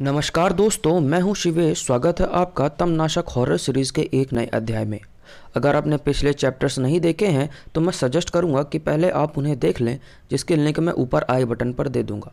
नमस्कार 0.00 0.52
दोस्तों, 0.52 1.00
मैं 1.00 1.20
हूँ 1.20 1.34
शिवेश 1.34 1.84
स्वागत 1.86 2.20
है 2.20 2.26
आपका 2.32 2.68
तमनाशक 2.70 3.28
हॉरर 3.28 3.56
सीरीज़ 3.56 3.92
के 3.92 4.02
एक 4.14 4.32
नए 4.32 4.46
अध्याय 4.54 4.84
में। 4.84 4.98
अगर 5.56 5.76
आपने 5.76 5.96
पिछले 5.96 6.32
चैप्टर्स 6.32 6.78
नहीं 6.78 7.00
देखे 7.00 7.26
हैं 7.26 7.48
तो 7.74 7.80
मैं 7.80 7.92
सजेस्ट 7.92 8.30
करूँगा 8.30 8.62
कि 8.62 8.78
पहले 8.78 9.10
आप 9.12 9.36
उन्हें 9.38 9.58
देख 9.58 9.80
लें, 9.80 9.98
जिसके 10.30 10.56
लिंक 10.56 10.78
मैं 10.80 10.92
ऊपर 10.94 11.26
आई 11.30 11.44
बटन 11.44 11.72
पर 11.72 11.88
दे 11.88 12.02
दूँगा। 12.02 12.32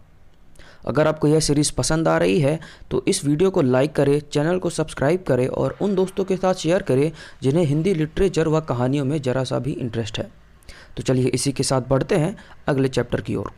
अगर 0.85 1.07
आपको 1.07 1.27
यह 1.27 1.39
सीरीज़ 1.39 1.71
पसंद 1.77 2.07
आ 2.07 2.17
रही 2.17 2.39
है 2.39 2.59
तो 2.91 3.03
इस 3.07 3.23
वीडियो 3.25 3.49
को 3.51 3.61
लाइक 3.63 3.95
करें 3.95 4.19
चैनल 4.31 4.59
को 4.59 4.69
सब्सक्राइब 4.69 5.23
करें 5.27 5.47
और 5.47 5.77
उन 5.81 5.95
दोस्तों 5.95 6.25
के 6.25 6.37
साथ 6.37 6.53
शेयर 6.55 6.81
करें, 6.83 7.11
जिन्हें 7.43 7.65
हिंदी 7.65 7.93
लिटरेचर 7.93 8.47
व 8.47 8.61
कहानियों 8.63 9.05
में 9.05 9.21
ज़रा 9.21 9.43
सा 9.43 9.59
भी 9.59 9.71
इंटरेस्ट 9.73 10.19
है। 10.19 10.29
तो 10.97 11.03
चलिए 11.03 11.27
इसी 11.29 11.51
के 11.51 11.63
साथ 11.63 11.89
बढ़ते 11.89 12.15
हैं 12.15 12.35
अगले 12.67 12.87
चैप्टर 12.89 13.21
की 13.21 13.35
ओर। 13.35 13.51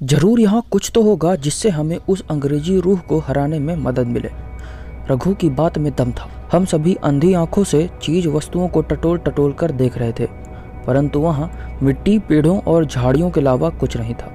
ज़रूर 0.00 0.40
यहाँ 0.40 0.60
कुछ 0.70 0.90
तो 0.94 1.02
होगा 1.02 1.34
जिससे 1.36 1.68
हमें 1.68 1.96
उस 2.08 2.22
अंग्रेज़ी 2.30 2.78
रूह 2.80 3.00
को 3.00 3.18
हराने 3.18 3.58
में 3.58 3.74
मदद 3.76 4.06
मिले। 4.06 4.30
रघु 5.10 5.32
की 5.34 5.48
बात 5.50 5.76
में 5.78 5.92
दम 5.94 6.10
था। 6.12 6.28
हम 6.52 6.64
सभी 6.64 6.94
अंधी 7.04 7.32
आँखों 7.34 7.62
से 7.64 7.88
चीज़ 8.02 8.26
वस्तुओं 8.28 8.66
को 8.68 8.80
टटोल 8.82 9.18
टटोल 9.18 9.52
कर 9.52 9.70
देख 9.72 9.96
रहे 9.98 10.12
थे, 10.12 10.26
परंतु 10.86 11.20
वहाँ 11.20 11.78
मिट्टी, 11.82 12.18
पेड़ों 12.18 12.58
और 12.62 12.84
झाड़ियों 12.84 13.30
के 13.30 13.40
अलावा 13.40 13.68
कुछ 13.70 13.96
नहीं 13.96 14.14
था। 14.14 14.26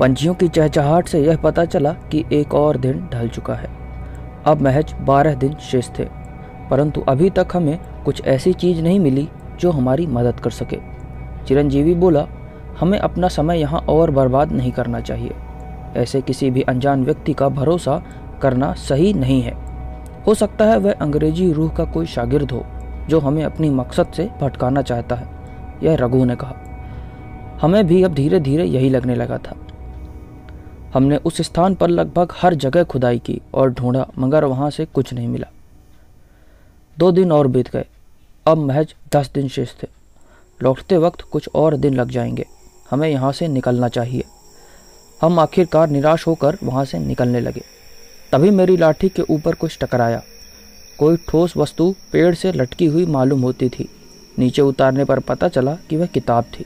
पंछियों 0.00 0.34
की 0.34 0.48
चहचहाट 0.48 1.08
से 1.08 1.20
यह 1.20 1.36
पता 1.36 1.64
चला 1.66 1.92
कि 2.12 2.24
एक 2.32 2.54
और 2.54 2.76
दिन 2.76 3.08
ढल 3.12 3.28
चुका 3.28 3.54
है। 3.54 3.70
अब 4.46 4.62
महज 4.62 4.94
बारह 5.02 5.34
दिन 5.36 5.54
शेष 5.62 5.90
थे, 5.98 6.04
परंतु 6.70 7.04
अभी 7.08 7.30
तक 7.30 7.48
हमें 7.54 7.78
कुछ 8.04 8.24
ऐसी 8.26 8.52
चीज़ 8.54 8.82
नहीं 8.82 8.98
मिली 9.00 9.28
जो 9.60 9.70
हमारी 9.70 10.06
मदद 10.08 10.40
कर 10.40 10.50
सके। 10.52 10.78
चिरंजीवी 11.46 11.94
बोला 11.96 12.26
हमें 12.80 12.98
अपना 12.98 13.28
समय 13.28 13.60
यहाँ 13.60 13.80
और 13.80 14.10
बर्बाद 14.10 14.52
नहीं 14.52 14.72
करना 14.72 15.00
चाहिए। 15.00 15.34
ऐसे 15.96 16.20
किसी 16.20 16.50
भी 16.50 16.62
अनजान 16.62 17.04
व्यक्ति 17.04 17.32
का 17.32 17.48
भरोसा 17.48 18.02
करना 18.42 18.72
सही 18.72 19.12
नहीं 19.12 19.42
है। 19.42 19.68
हो 20.26 20.34
सकता 20.34 20.64
है 20.64 20.78
वह 20.78 20.92
अंग्रेज़ी 20.92 21.52
रूह 21.52 21.70
का 21.70 21.84
कोई 21.84 22.06
शागिर्द 22.06 22.50
हो, 22.50 22.66
जो 23.08 23.20
हमें 23.20 23.44
अपनी 23.44 23.70
मकसद 23.70 24.06
से 24.06 24.30
भटकाना 24.40 24.82
चाहता 24.82 25.16
है, 25.16 25.28
यह 25.82 25.94
रघु 25.94 26.24
ने 26.24 26.36
कहा। 26.36 26.54
हमें 27.62 27.86
भी 27.86 28.02
अब 28.02 28.14
धीरे 28.14 28.40
धीरे 28.40 28.64
यही 28.64 28.90
लगने 28.90 29.14
लगा 29.14 29.38
था। 29.38 29.56
हमने 30.94 31.16
उस 31.16 31.42
स्थान 31.42 31.74
पर 31.74 31.88
लगभग 31.88 32.32
हर 32.42 32.54
जगह 32.54 32.84
खुदाई 32.84 33.18
की 33.18 33.40
और 33.54 33.70
ढूंढा, 33.70 34.08
मगर 34.18 34.44
वहाँ 34.44 34.70
से 34.70 34.84
कुछ 34.84 35.14
नहीं 35.14 35.28
मिला। 35.28 35.46
दो 36.98 37.12
दिन 37.12 37.32
और 37.32 37.46
बीत 37.46 37.72
गए। 37.72 37.84
अब 38.46 38.58
महज 38.58 38.94
दस 39.12 39.30
दिन 39.34 39.48
शेष 39.48 39.70
थे। 39.82 39.88
लौटते 40.62 40.96
वक्त 40.96 41.20
कुछ 41.20 41.48
और 41.54 41.76
दिन 41.76 41.94
लग 41.94 42.10
जाएँगे। 42.10 42.46
हमें 42.90 43.08
यहाँ 43.08 43.32
से 43.32 43.48
निकलना 43.48 43.88
चाहिए। 43.88 44.24
हम 45.22 45.38
आखिरकार 45.38 45.88
निराश 45.88 46.26
होकर 46.26 46.58
वहाँ 46.64 46.84
से 46.84 46.98
निकलने 46.98 47.40
लगे। 47.40 47.62
तभी 48.32 48.50
मेरी 48.50 48.76
लाठी 48.76 49.08
के 49.08 49.22
ऊपर 49.22 49.54
कुछ 49.54 49.78
टकराया। 49.80 50.22
कोई 50.98 51.16
ठोस 51.16 51.56
वस्तु 51.56 51.94
पेड़ 52.12 52.34
से 52.34 52.52
लटकी 52.52 52.86
हुई 52.86 53.06
मालूम 53.06 53.40
होती 53.40 53.68
थी। 53.68 53.88
नीचे 54.38 54.62
उतारने 54.62 55.04
पर 55.04 55.18
पता 55.18 55.48
चला 55.48 55.74
कि 55.74 55.96
वह 55.96 56.06
किताब 56.06 56.44
थी। 56.44 56.64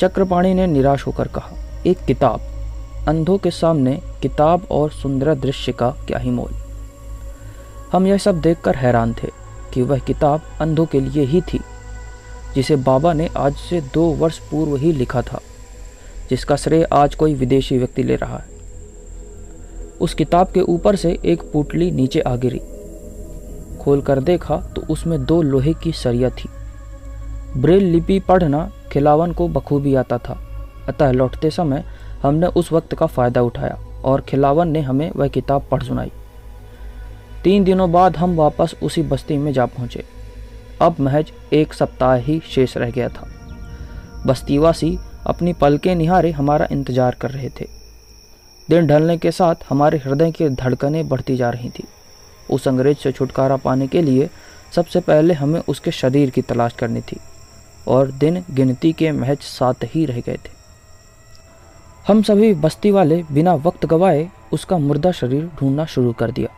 चक्रपाणी 0.00 0.54
ने 0.54 0.66
निराश 0.66 1.06
होकर 1.06 1.28
कहा, 1.28 1.50
एक 1.86 1.98
किताब। 1.98 2.40
अंधों 3.08 3.38
के 3.38 3.50
सामने 3.50 4.00
किताब 4.22 4.66
और 4.70 4.90
सुंदर 4.90 5.34
दृश्य 5.34 5.72
का 5.72 5.90
क्या 5.90 6.18
ही 6.18 6.30
मोल? 6.30 6.52
हम 7.92 8.06
यह 8.06 8.18
सब 8.18 8.40
देखकर 8.40 8.76
हैरान 8.76 9.14
थे 9.14 9.28
कि 9.74 9.82
वह 9.82 9.98
किताब 9.98 10.42
अंधों 10.60 10.86
के 10.86 11.00
लिए 11.00 11.24
ही 11.24 11.40
थी। 11.40 11.60
जिसे 12.54 12.76
बाबा 12.76 13.12
ने 13.12 13.28
आज 13.36 13.56
से 13.58 13.80
दो 13.94 14.02
वर्ष 14.14 14.38
पूर्व 14.40 14.76
ही 14.76 14.92
लिखा 14.92 15.22
था, 15.22 15.40
जिसका 16.30 16.56
श्रेय 16.56 16.82
आज 16.84 17.14
कोई 17.14 17.34
विदेशी 17.34 17.78
व्यक्ति 17.78 18.02
ले 18.02 18.16
रहा 18.16 18.36
है। 18.36 18.58
उस 20.00 20.14
किताब 20.14 20.50
के 20.54 20.60
ऊपर 20.60 20.96
से 20.96 21.18
एक 21.24 21.42
पुटली 21.52 21.90
नीचे 21.90 22.20
आ 22.20 22.34
गिरी। 22.36 22.60
खोल 23.80 24.00
कर 24.02 24.20
देखा 24.20 24.56
तो 24.76 24.82
उसमें 24.90 25.24
दो 25.24 25.40
लोहे 25.42 25.72
की 25.74 25.92
सरिया 25.92 26.30
थी। 26.30 26.48
ब्रेल 27.56 27.84
लिपि 27.84 28.18
पढ़ना 28.20 28.70
खिलावन 28.92 29.32
को 29.32 29.48
बखूबी 29.48 29.94
आता 29.94 30.18
था। 30.18 30.38
अतः 30.88 31.10
लौटते 31.12 31.50
समय 31.50 31.84
हमने 32.22 32.46
उस 32.46 32.72
वक्त 32.72 32.94
का 32.94 33.06
फ़ायदा 33.06 33.42
उठाया 33.42 33.78
और 34.04 34.20
खिलावन 34.20 34.68
ने 34.68 34.80
हमें 34.80 35.10
वह 35.16 35.28
किताब 35.28 35.66
पढ़ 35.70 35.82
सुनाई। 35.82 36.12
तीन 37.44 37.64
दिनों 37.64 37.90
बाद 37.92 38.16
हम 38.16 38.36
वापस 38.36 38.74
उसी 38.82 39.02
बस्ती 39.02 39.36
में 39.38 39.52
जा 39.52 39.66
पहुँचे। 39.66 40.04
अब 40.82 40.96
महज 41.00 41.32
एक 41.52 41.74
सप्ताह 41.74 42.14
ही 42.16 42.40
शेष 42.46 42.76
रह 42.76 42.90
गया 42.90 43.08
था। 43.08 43.28
बस्तीवासी 44.26 44.96
अपनी 45.26 45.52
पलकें 45.52 45.94
निहारे 45.94 46.30
हमारा 46.30 46.68
इंतज़ार 46.72 47.14
कर 47.14 47.30
रहे 47.30 47.48
थे। 47.50 47.66
दिन 48.68 48.86
ढलने 48.86 49.16
के 49.18 49.30
साथ 49.30 49.64
हमारे 49.68 49.98
हृदय 49.98 50.30
की 50.30 50.48
धड़कनें 50.50 51.08
बढ़ती 51.08 51.36
जा 51.36 51.50
रही 51.50 51.70
थी। 51.70 51.84
उस 52.50 52.68
अंग्रेज़ 52.68 52.98
से 52.98 53.12
छुटकारा 53.12 53.56
पाने 53.56 53.86
के 53.86 54.02
लिए 54.02 54.28
सबसे 54.74 55.00
पहले 55.00 55.34
हमें 55.34 55.60
उसके 55.60 55.90
शरीर 55.90 56.30
की 56.30 56.42
तलाश 56.42 56.72
करनी 56.72 57.00
थी 57.02 57.16
और 57.88 58.10
दिन 58.12 58.44
गिनती 58.50 58.92
के 58.92 59.10
महज 59.12 59.38
सात 59.38 59.84
ही 59.84 60.04
रह 60.06 60.20
गए 60.20 60.36
थे। 60.36 60.58
हम 62.06 62.22
सभी 62.22 62.52
बस्ती 62.56 62.90
वाले 62.90 63.22
बिना 63.32 63.54
वक्त 63.56 63.86
गवाए 63.86 64.28
उसका 64.52 64.78
मुर्दा 64.78 65.12
शरीर 65.12 65.50
ढूंढना 65.58 65.84
शुरू 65.86 66.12
कर 66.12 66.30
दिया। 66.30 66.48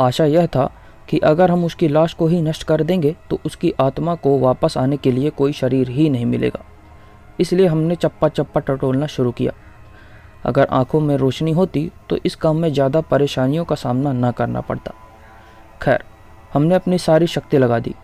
आशा 0.00 0.24
यह 0.26 0.46
था 0.46 0.70
कि 1.08 1.18
अगर 1.18 1.50
हम 1.50 1.64
उसकी 1.64 1.88
लाश 1.88 2.12
को 2.14 2.26
ही 2.26 2.40
नष्ट 2.42 2.62
कर 2.62 2.82
देंगे 2.82 3.14
तो 3.30 3.38
उसकी 3.46 3.72
आत्मा 3.80 4.14
को 4.14 4.38
वापस 4.38 4.76
आने 4.78 4.96
के 4.96 5.12
लिए 5.12 5.30
कोई 5.30 5.52
शरीर 5.52 5.88
ही 5.88 6.08
नहीं 6.10 6.26
मिलेगा। 6.26 6.64
इसलिए 7.40 7.66
हमने 7.66 7.94
चप्पा 7.94 8.28
चप्पा 8.28 8.60
टटोलना 8.60 9.06
शुरू 9.06 9.32
किया। 9.32 9.52
अगर 10.46 10.66
आँखों 10.70 11.00
में 11.00 11.16
रोशनी 11.16 11.52
होती 11.52 11.90
तो 12.10 12.18
इस 12.24 12.34
काम 12.34 12.56
में 12.56 12.72
ज़्यादा 12.72 13.00
परेशानियों 13.00 13.64
का 13.64 13.74
सामना 13.74 14.12
न 14.14 14.30
करना 14.32 14.60
पड़ता। 14.60 14.92
खैर, 15.82 16.04
हमने 16.52 16.74
अपनी 16.74 16.98
सारी 16.98 17.26
शक्ति 17.26 17.58
लगा 17.58 17.78
दी। 17.78 17.94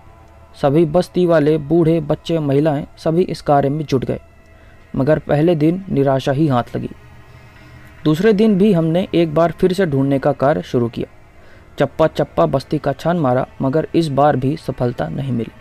सभी 0.63 0.85
बस्ती 0.87 1.25
वाले, 1.27 1.57
बूढ़े, 1.61 2.01
बच्चे, 2.03 2.39
महिलाएँ, 2.39 2.87
सभी 2.99 3.23
इस 3.25 3.43
कार्य 3.43 3.69
में 3.69 3.85
जुट 3.85 4.05
गए। 4.05 4.21
मगर 4.95 5.19
पहले 5.19 5.55
दिन 5.55 5.85
निराशा 5.89 6.33
ही 6.33 6.47
हाथ 6.49 6.77
लगी। 6.77 6.91
दूसरे 8.05 8.33
दिन 8.33 8.57
भी 8.59 8.73
हमने 8.73 9.07
एक 9.15 9.35
बार 9.35 9.53
फिर 9.53 9.73
से 9.73 9.87
ढूँढने 9.87 10.19
का 10.19 10.33
कार्य 10.35 10.63
शुरू 10.63 10.89
किया। 10.89 11.09
चप्पा 11.79 12.07
चप्पा 12.07 12.47
बस्ती 12.47 12.79
का 12.79 12.93
छान 12.93 13.19
मारा, 13.19 13.47
मगर 13.63 13.87
इस 13.95 14.09
बार 14.09 14.37
भी 14.37 14.57
सफलता 14.57 15.09
नहीं 15.09 15.33
मिली। 15.33 15.53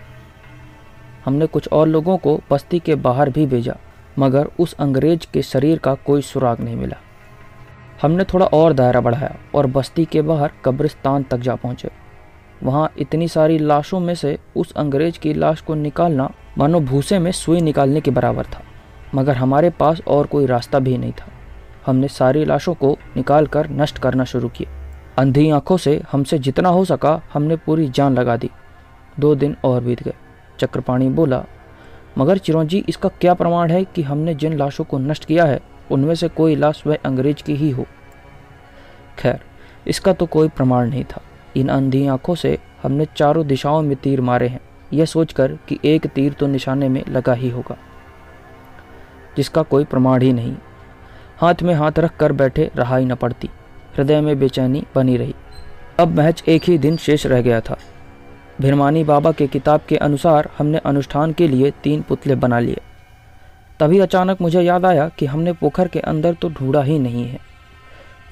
हमने 1.25 1.45
कुछ 1.45 1.67
और 1.67 1.87
लोगों 1.87 2.17
को 2.17 2.39
बस्ती 2.51 2.79
के 2.79 2.95
बाहर 2.97 3.29
भी 3.29 3.45
भेजा, 3.45 3.75
मगर 4.19 4.49
उस 4.59 4.73
अंग्रेज़ 4.73 5.25
के 5.33 5.41
शरीर 5.41 5.79
का 5.79 5.93
कोई 5.95 6.21
सुराग 6.21 6.59
नहीं 6.59 6.75
मिला। 6.75 6.97
हमने 8.01 8.23
थोड़ा 8.23 8.45
और 8.45 8.73
दायरा 8.73 9.01
बढ़ाया 9.01 9.35
और 9.55 9.67
बस्ती 9.67 10.05
के 10.05 10.21
बाहर 10.21 10.51
कब्रिस्तान 10.65 11.23
तक 11.23 11.37
जा 11.37 11.55
पहुँचे। 11.55 11.89
वहाँ 12.63 12.91
इतनी 12.97 13.27
सारी 13.27 13.57
लाशों 13.57 13.99
में 13.99 14.13
से 14.15 14.37
उस 14.55 14.71
अंग्रेज़ 14.73 15.19
की 15.19 15.33
लाश 15.33 15.61
को 15.61 15.75
निकालना 15.75 16.29
मानो 16.57 16.79
भूसे 16.81 17.19
में 17.19 17.31
सुई 17.31 17.61
निकालने 17.61 18.01
के 18.01 18.11
बराबर 18.11 18.45
था, 18.45 18.61
मगर 19.15 19.35
हमारे 19.35 19.69
पास 19.69 20.01
और 20.07 20.27
कोई 20.27 20.45
रास्ता 20.45 20.79
भी 20.79 20.97
नहीं 20.97 21.11
था। 21.11 21.31
हमने 21.85 22.07
सारी 22.07 22.45
लाशों 22.45 22.73
को 22.73 22.97
निकाल 23.17 23.47
कर 23.47 23.69
नष्ट 23.71 23.97
करना 23.97 24.23
शुरू 24.23 24.49
किया। 24.49 24.82
अंधी 25.17 25.49
आँखों 25.49 25.77
से 25.77 26.01
हमसे 26.11 26.37
जितना 26.39 26.69
हो 26.69 26.85
सका 26.85 27.21
हमने 27.33 27.55
पूरी 27.55 27.87
जान 27.89 28.13
लगा 28.13 28.37
दी। 28.37 28.49
दो 29.19 29.33
दिन 29.35 29.55
और 29.63 29.83
बीत 29.83 30.03
गए। 30.03 30.13
चक्रपाणी 30.59 31.09
बोला, 31.09 31.43
मगर 32.17 32.37
चिरौंजी, 32.37 32.83
इसका 32.89 33.09
क्या 33.11 33.33
प्रमाण 33.33 33.71
है 33.71 33.83
कि 33.85 34.01
हमने 34.01 34.33
जिन 34.35 34.57
लाशों 34.57 34.83
को 34.83 34.97
नष्ट 34.99 35.25
किया 35.25 35.45
है, 35.45 35.59
उनमें 35.91 36.15
से 36.15 36.27
कोई 36.29 36.55
लाश 36.55 36.83
वह 36.87 36.97
अंग्रेज़ 37.05 37.43
की 37.43 37.55
ही 37.55 37.69
हो? 37.69 37.85
खैर, 39.19 39.39
इसका 39.87 40.13
तो 40.13 40.25
कोई 40.25 40.49
प्रमाण 40.49 40.89
नहीं 40.89 41.03
था। 41.05 41.21
इन 41.55 41.69
अंधी 41.69 42.05
आँखों 42.07 42.35
से 42.35 42.57
हमने 42.83 43.07
चारों 43.15 43.47
दिशाओं 43.47 43.81
में 43.81 43.95
तीर 43.95 44.21
मारे 44.21 44.47
हैं। 44.47 44.59
यह 44.93 45.05
सोचकर 45.05 45.57
कि 45.67 45.79
एक 45.85 46.07
तीर 46.07 46.33
तो 46.33 46.47
निशाने 46.47 46.89
में 46.89 47.03
लगा 47.09 47.33
ही 47.33 47.49
होगा, 47.49 47.77
जिसका 49.37 49.61
कोई 49.63 49.83
प्रमाण 49.83 50.21
ही 50.21 50.33
नहीं। 50.33 50.55
हाथ 51.37 51.63
में 51.63 51.73
हाथ 51.73 51.99
रख 51.99 52.17
कर 52.17 52.31
बैठे 52.31 52.71
रहा 52.75 52.97
ही 52.97 53.05
न 53.05 53.15
पड़ती। 53.15 53.49
हृदय 53.97 54.21
में 54.21 54.39
बेचैनी 54.39 54.83
बनी 54.95 55.17
रही। 55.17 55.35
अब 55.99 56.17
महज 56.17 56.43
एक 56.47 56.63
ही 56.63 56.77
दिन 56.77 56.97
शेष 56.97 57.25
रह 57.25 57.41
गया 57.41 57.61
था। 57.61 57.77
भिरमानी 58.61 59.03
बाबा 59.03 59.31
के 59.31 59.47
किताब 59.47 59.81
के 59.89 59.97
अनुसार 59.97 60.49
हमने 60.57 60.77
अनुष्ठान 60.77 61.33
के 61.33 61.47
लिए 61.47 61.71
तीन 61.71 62.01
पुतले 62.01 62.35
बना 62.35 62.59
लिए। 62.59 62.81
तभी 63.79 63.99
अचानक 63.99 64.41
मुझे 64.41 64.61
याद 64.61 64.85
आया 64.85 65.09
कि 65.09 65.25
हमने 65.25 65.53
पोखर 65.53 65.87
के 65.87 65.99
अंदर 65.99 66.33
तो 66.33 66.49
ढूंढा 66.49 66.81
ही 66.81 66.99
नहीं 66.99 67.27
है। 67.27 67.39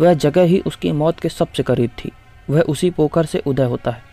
वह 0.02 0.13
जगह 0.13 0.42
ही 0.42 0.60
उसकी 0.60 0.92
मौत 0.92 1.19
के 1.19 1.30
सबसे 1.30 1.63
करीब 1.63 1.90
थी। 1.90 2.12
वह 2.50 2.62
उसी 2.62 2.90
पोखर 2.90 3.25
से 3.25 3.40
उदय 3.40 3.63
होता 3.63 3.92
है। 3.92 4.04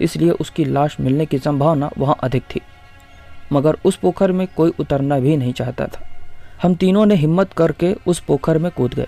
इसलिए 0.00 0.30
उसकी 0.30 0.64
लाश 0.64 1.00
मिलने 1.00 1.26
की 1.26 1.38
संभावना 1.38 1.90
वहाँ 1.98 2.16
अधिक 2.22 2.42
थी। 2.42 2.60
मगर 3.52 3.76
उस 3.84 3.96
पोखर 3.96 4.32
में 4.32 4.48
कोई 4.56 4.72
उतरना 4.80 5.18
भी 5.18 5.36
नहीं 5.36 5.52
चाहता 5.52 5.86
था। 5.86 6.06
हम 6.62 6.74
तीनों 6.74 7.06
ने 7.06 7.14
हिम्मत 7.14 7.52
करके 7.52 7.96
उस 8.06 8.20
पोखर 8.20 8.58
में 8.58 8.72
कूद 8.72 8.94
गए। 8.94 9.06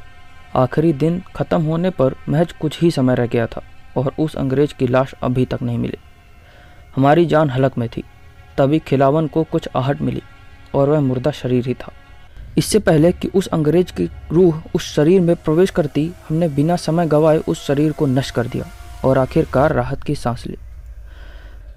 आखिरी 0.56 0.92
दिन 0.92 1.22
खत्म 1.36 1.62
होने 1.62 1.90
पर 1.90 2.14
महज 2.28 2.52
कुछ 2.52 2.82
ही 2.82 2.90
समय 2.90 3.14
रह 3.14 3.26
गया 3.26 3.46
था 3.46 3.62
और 3.96 4.12
उस 4.18 4.34
अंग्रेज़ 4.34 4.74
की 4.74 4.86
लाश 4.86 5.14
अभी 5.22 5.44
तक 5.44 5.58
नहीं 5.62 5.78
मिली। 5.78 5.96
हमारी 6.96 7.26
जान 7.26 7.50
हलक 7.50 7.78
में 7.78 7.88
थी। 7.88 8.04
तभी 8.58 8.78
खिलावन 8.78 9.26
को 9.26 9.44
कुछ 9.44 9.68
आहट 9.76 10.00
मिली 10.00 10.22
और 10.74 10.88
वह 10.88 11.00
मुर्दा 11.00 11.30
शरीर 11.30 11.66
ही 11.66 11.74
था। 11.74 11.92
इससे 12.58 12.78
पहले 12.78 13.12
कि 13.12 13.28
उस 13.28 13.46
अंग्रेज़ 13.46 13.92
की 13.92 14.10
रूह 14.32 14.62
उस 14.74 14.94
शरीर 14.94 15.20
में 15.20 15.36
प्रवेश 15.36 15.70
करती, 15.70 16.12
हमने 16.28 16.48
बिना 16.48 16.76
समय 16.76 17.06
गवाए 17.06 17.38
उस 17.38 17.66
शरीर 17.66 17.92
को 17.92 18.06
नष्ट 18.06 18.34
कर 18.34 18.46
दिया 18.46 18.64
और 19.04 19.18
आखिरकार 19.18 19.72
राहत 19.72 20.02
की 20.02 20.14
सांस 20.14 20.46
ली। 20.46 20.56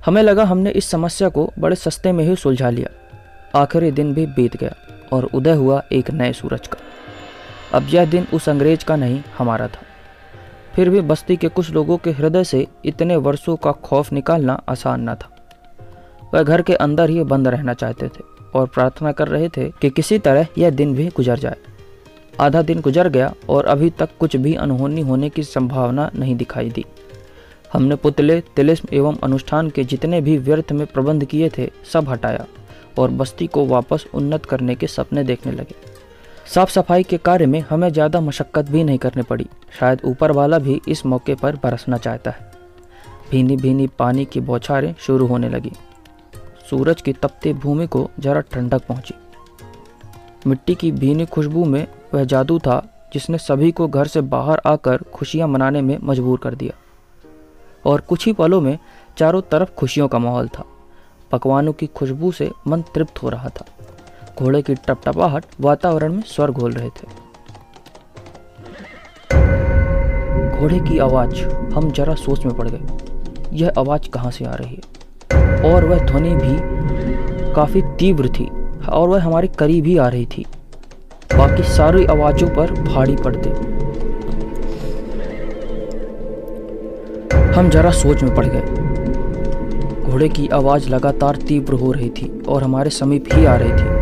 हमें 0.06 0.24
लगा 0.24 0.44
हमने 0.44 0.70
इस 0.70 0.90
समस्या 0.90 1.30
को 1.30 1.54
बड़े 1.60 1.76
सस्ते 1.76 2.12
में 2.12 2.26
ही 2.26 2.36
सुलझा 2.36 2.70
लिया। 2.70 2.90
आखिरी 3.60 3.92
दिन 3.92 4.14
भी 4.14 4.26
बीत 4.26 4.58
गया 4.58 4.76
और 5.14 5.24
उदय 5.24 5.54
हुआ 5.54 5.84
एक 5.92 6.12
नए 6.12 6.34
सूरज 6.34 6.68
का। 6.68 6.78
अब 7.74 7.88
यह 7.90 8.06
दिन 8.06 8.28
उस 8.34 8.50
अंग्रेज़ 8.50 8.86
का 8.86 8.96
नहीं, 8.96 9.24
हमारा 9.38 9.68
था। 9.68 9.82
फिर 10.76 10.90
भी 10.90 11.02
बस्ती 11.02 11.36
के 11.36 11.48
कुछ 11.48 11.72
लोगों 11.72 11.98
के 11.98 12.12
हृदय 12.12 12.44
से 12.44 12.68
इतने 12.86 13.16
वर्षों 13.16 13.56
का 13.56 13.72
खौफ 13.72 14.14
निकालना 14.14 14.64
आसान 14.70 15.10
न 15.10 15.16
था। 15.16 15.30
वह 16.34 16.44
घर 16.44 16.62
के 16.62 16.76
अंदर 16.76 17.10
ही 17.10 17.24
बंद 17.24 17.48
रहना 17.48 17.74
चाहते 17.74 18.08
थे 18.08 18.24
और 18.56 18.68
प्रार्थना 18.68 19.12
कर 19.12 19.28
रहे 19.28 19.50
थे 19.50 19.70
कि 19.70 19.90
किसी 19.90 20.20
तरह 20.20 20.48
यह 20.58 20.70
दिन 20.70 20.96
भी 20.96 21.08
गुजर 21.08 21.40
जाए। 21.40 21.58
आधा 22.40 22.62
दिन 22.62 22.82
गुजर 22.82 23.10
गया 23.10 23.34
और 23.50 23.66
अभी 23.66 23.90
तक 23.90 24.10
कुछ 24.20 24.36
भी 24.36 24.56
अनहोनी 24.56 25.02
होने 25.02 25.30
की 25.30 25.44
संभावना 25.44 26.12
नहीं 26.16 26.36
दिखाई 26.36 26.70
दी। 26.70 26.86
हमने 27.74 27.96
पुतले, 27.96 28.42
तिलिस्म 28.56 28.88
एवं 28.94 29.18
अनुष्ठान 29.24 29.70
के 29.70 29.84
जितने 29.84 30.22
भी 30.22 30.38
व्यर्थ 30.38 30.72
में 30.72 30.88
प्रबंध 30.88 31.26
किए 31.26 31.52
थे, 31.58 31.72
सब 31.94 32.10
हटाया 32.10 32.46
और 32.98 33.12
बस्ती 33.12 33.48
को 33.48 33.66
वापस 33.66 34.06
उन्नत 34.14 34.46
करने 34.46 34.76
के 34.76 34.88
सपने 34.88 35.24
देखने 35.24 35.52
लगे। 35.52 35.93
साफ़ 36.46 36.70
सफ़ाई 36.70 37.04
के 37.04 37.18
कार्य 37.18 37.46
में 37.46 37.60
हमें 37.60 37.90
ज़्यादा 37.90 38.20
मशक्क़त 38.22 38.70
भी 38.70 38.84
नहीं 38.84 38.98
करनी 38.98 39.24
पड़ी। 39.24 39.46
शायद 39.80 40.02
ऊपर 40.06 40.32
वाला 40.32 40.60
भी 40.60 40.82
इस 40.88 41.06
मौके 41.06 41.36
पर 41.36 41.56
बरसना 41.56 41.98
चाहता 41.98 42.32
है। 42.32 42.52
भीनी 43.32 43.56
भीनी 43.58 43.88
पानी 43.88 44.26
की 44.26 44.40
बौछारें 44.40 44.94
शुरू 45.00 45.28
होने 45.28 45.50
लगी। 45.50 45.72
सूरज 46.70 47.02
की 47.02 47.14
तपती 47.14 47.54
भूमि 47.54 47.88
को 47.88 48.10
जरा 48.20 48.42
ठंडक 48.42 48.86
पहुँची। 48.86 49.14
मिट्टी 50.48 50.76
की 50.76 50.92
भीनी 50.92 51.26
खुशबू 51.26 51.66
में 51.66 51.88
वह 52.14 52.24
जादू 52.24 52.60
था 52.60 52.82
जिसने 53.14 53.38
सभी 53.38 53.72
को 53.72 53.88
घर 53.88 54.08
से 54.08 54.22
बाहर 54.22 54.62
आकर 54.66 54.98
खुशियाँ 55.14 55.48
मनाने 55.48 55.82
में 55.82 55.98
मजबूर 56.04 56.40
कर 56.40 56.56
दिया। 56.56 56.74
और 57.86 58.02
कुछ 58.02 58.26
ही 58.26 58.34
पलों 58.34 58.62
में 58.62 58.78
चारों 59.18 59.42
तरफ़ 59.42 59.70
खुशियों 59.72 60.08
का 60.08 60.20
माहौल 60.20 60.48
था। 60.48 60.66
पकवानों 61.32 61.74
की 61.74 61.88
खुशबू 61.88 62.32
से 62.32 62.52
मन 62.68 62.82
तृप्त 62.96 63.24
हो 63.24 63.30
रहा 63.30 63.50
था। 63.50 63.66
घोड़े 64.40 64.62
की 64.62 64.76
टपटपाहट 64.76 65.46
वातावरण 65.62 66.14
में 66.14 66.22
स्वर 66.22 66.52
घोल 66.52 66.72
रहे 66.72 66.90
थे। 66.90 67.24
घोड़े 70.60 70.80
की 70.80 70.98
आवाज़, 70.98 71.44
हम 71.74 71.92
जरा 71.92 72.16
सोच 72.16 72.46
में 72.46 72.56
पड़ 72.56 72.70
गए। 72.70 72.82
यह 73.54 73.72
आवाज़ 73.78 74.10
कहाँ 74.10 74.32
से 74.32 74.46
आ 74.46 74.54
रही 74.54 74.76
है? 74.76 74.94
और 75.74 75.86
वह 75.86 76.00
ध्वनि 76.00 76.36
भी 76.36 76.58
काफ़ी 77.54 77.82
तीव्र 77.82 78.30
थी 78.30 78.50
और 78.90 79.10
वह 79.10 79.24
हमारे 79.24 79.48
करीब 79.48 79.86
ही 79.86 79.98
आ 79.98 80.08
रही 80.08 80.26
थी। 80.26 80.46
बाकी 81.36 81.64
सारी 81.64 82.06
आवाजों 82.06 82.48
पर 82.48 82.72
भारी 82.72 83.16
पड़ते। 83.16 83.50
हम 87.54 87.70
जरा 87.70 87.92
सोच 87.92 88.24
में 88.24 88.36
पड़ 88.36 88.46
गए। 88.46 88.62
घोड़े 90.12 90.30
की 90.30 90.48
आवाज़ 90.48 90.90
लगातार 90.90 91.36
तीव्र 91.36 91.74
हो 91.74 91.92
रही 91.92 92.10
थी 92.10 92.42
और 92.48 92.64
हमारे 92.64 92.90
समीप 92.90 93.26
ही 93.34 93.46
आ 93.46 93.56
रही 93.56 93.72
थी। 93.72 93.93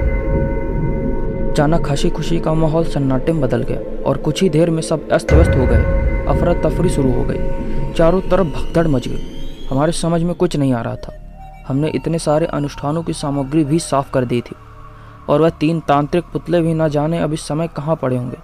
अचानक 1.52 1.90
हँसी 1.90 2.10
खुशी 2.10 2.40
का 2.40 2.54
माहौल 2.54 2.86
सन्नाटे 2.86 3.32
में 3.32 3.42
बदल 3.42 3.64
गया 3.64 4.04
और 4.04 4.18
कुछ 4.18 4.44
ही 4.44 4.50
देर 4.50 4.70
में 4.70 4.82
सब 4.82 5.10
अस्त 5.10 5.34
व्यस्त 5.34 5.52
हो 5.52 5.68
गए। 5.68 5.84
अफरा 6.26 6.54
तफरी 6.54 6.90
शुरू 6.90 7.14
हो 7.14 7.24
गई। 7.24 7.38
चारों 7.94 8.22
तरफ़ 8.22 8.48
भगदड़ 8.48 8.88
मच 8.88 9.08
गई। 9.08 9.50
हमारे 9.72 9.92
समझ 9.92 10.24
में 10.24 10.36
कुछ 10.36 10.56
नहीं 10.56 10.74
आ 10.74 10.82
रहा 10.82 10.96
था। 10.96 11.16
हमने 11.68 11.90
इतने 11.90 12.20
सारे 12.20 12.46
अनुष्ठानों 12.46 13.04
की 13.04 13.14
सामग्री 13.14 13.64
भी 13.64 13.80
साफ़ 13.80 14.12
कर 14.12 14.26
दी 14.26 14.42
थी। 14.42 14.56
और 15.30 15.42
वह 15.42 15.50
तीन 15.50 15.80
तांत्रिक 15.80 16.24
पुतले 16.24 16.62
भी 16.62 16.74
ना 16.74 16.88
जाने 16.88 17.20
अब 17.20 17.34
इस 17.34 17.48
समय 17.48 17.68
कहाँ 17.68 17.96
पड़े 17.96 18.18
होंगे। 18.18 18.38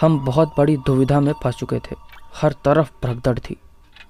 हम 0.00 0.24
बहुत 0.24 0.54
बड़ी 0.58 0.76
दुविधा 0.76 1.20
में 1.20 1.32
फंस 1.44 1.54
चुके 1.54 1.76
थे। 1.76 1.96
हर 2.42 2.52
तरफ़ 2.52 3.06
भगदड़ 3.06 3.38
थी। 3.38 3.56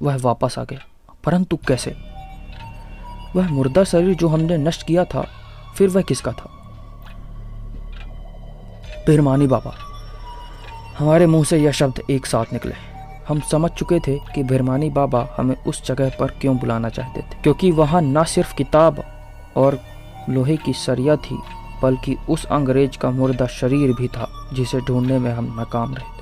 वह 0.02 0.18
वापस 0.22 0.54
आ 0.58 0.64
गया। 0.64 1.12
परंतु 1.24 1.56
कैसे? 1.56 1.94
वह 3.36 3.48
मुर्दा 3.48 3.84
शरीर 3.84 4.14
जो 4.14 4.28
हमने 4.28 4.56
नष्ट 4.56 4.86
किया 4.86 5.04
था, 5.04 5.26
फिर 5.76 5.88
वह 5.88 6.02
किसका 6.02 6.32
था? 6.32 6.63
बिरमानी 9.06 9.46
बाबा। 9.46 9.74
हमारे 10.98 11.26
मुँह 11.26 11.44
से 11.44 11.58
यह 11.58 11.72
शब्द 11.72 12.00
एक 12.10 12.26
साथ 12.26 12.52
निकले। 12.52 12.74
हम 13.28 13.40
समझ 13.40 13.70
चुके 13.70 13.98
थे 13.98 14.18
कि 14.34 14.42
बिरमानी 14.42 14.90
बाबा 14.90 15.26
हमें 15.36 15.56
उस 15.64 15.84
जगह 15.86 16.10
पर 16.20 16.30
क्यों 16.40 16.56
बुलाना 16.58 16.88
चाहते 16.88 17.20
थे, 17.20 17.42
क्योंकि 17.42 17.70
वहाँ 17.70 18.02
न 18.02 18.24
सिर्फ़ 18.24 18.54
किताब 18.54 19.02
और 19.56 19.78
लोहे 20.30 20.56
की 20.56 20.72
सरिया 20.72 21.16
थी, 21.16 21.38
बल्कि 21.82 22.16
उस 22.28 22.44
अंग्रेज़ 22.44 22.98
का 22.98 23.10
मुर्दा 23.10 23.46
शरीर 23.46 23.92
भी 23.92 24.08
था, 24.08 24.28
जिसे 24.52 24.80
ढूँढने 24.80 25.18
में 25.18 25.32
हम 25.32 25.54
नाकाम 25.56 25.94
रहे। 25.94 26.13